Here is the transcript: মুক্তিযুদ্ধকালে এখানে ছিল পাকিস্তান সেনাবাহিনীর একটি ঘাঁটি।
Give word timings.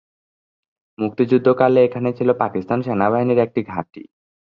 মুক্তিযুদ্ধকালে 0.99 1.79
এখানে 1.83 2.09
ছিল 2.17 2.29
পাকিস্তান 2.33 2.79
সেনাবাহিনীর 2.81 3.39
একটি 3.39 3.61
ঘাঁটি। 3.63 4.03